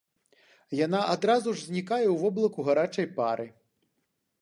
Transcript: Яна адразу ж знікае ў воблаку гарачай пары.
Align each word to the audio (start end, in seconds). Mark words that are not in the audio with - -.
Яна 0.85 1.01
адразу 1.17 1.49
ж 1.59 1.69
знікае 1.69 2.03
ў 2.09 2.15
воблаку 2.25 2.59
гарачай 2.71 3.07
пары. 3.21 3.47